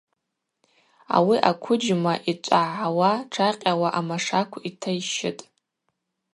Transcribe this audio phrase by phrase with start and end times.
[1.15, 5.41] Ауи аквыджьма йчӏвагӏгӏауа, тшакъьауа амашакв йтайщытӏ.